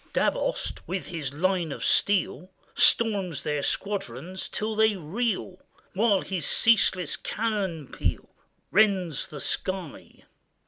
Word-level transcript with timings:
Davoust, 0.13 0.79
with 0.87 1.05
his 1.05 1.31
line 1.31 1.71
of 1.71 1.85
steel, 1.85 2.49
Storms 2.73 3.43
their 3.43 3.61
squadrons 3.61 4.49
till 4.49 4.75
they 4.75 4.95
reel, 4.95 5.61
While 5.93 6.21
his 6.21 6.47
ceaseless 6.47 7.15
cannon 7.15 7.85
peal 7.85 8.27
Rends 8.71 9.27
the 9.27 9.39
sky. 9.39 10.23